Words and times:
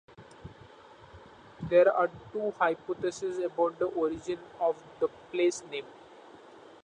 There 1.61 1.93
are 1.93 2.09
two 2.33 2.55
hypotheses 2.57 3.37
about 3.37 3.77
the 3.77 3.85
origin 3.85 4.39
of 4.59 4.81
the 4.99 5.09
place 5.31 5.61
name. 5.69 5.85